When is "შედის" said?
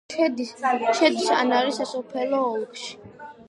1.01-1.29